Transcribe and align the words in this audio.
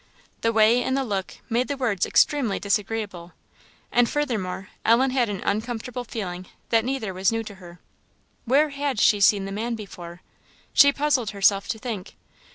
The 0.41 0.51
way, 0.51 0.81
and 0.81 0.97
the 0.97 1.03
look, 1.03 1.35
made 1.47 1.67
the 1.67 1.77
words 1.77 2.07
extremely 2.07 2.59
disagreeable; 2.59 3.33
and, 3.91 4.09
furthermore, 4.09 4.69
Ellen 4.83 5.11
had 5.11 5.29
an 5.29 5.43
uncomfortable 5.45 6.05
feeling 6.05 6.47
that 6.69 6.83
neither 6.83 7.13
was 7.13 7.31
new 7.31 7.43
to 7.43 7.55
her. 7.61 7.79
Where 8.45 8.69
had 8.69 8.99
she 8.99 9.19
seen 9.19 9.45
the 9.45 9.51
man 9.51 9.75
before? 9.75 10.23
she 10.73 10.91
puzzled 10.91 11.29
herself 11.29 11.67
to 11.67 11.77
think. 11.77 12.15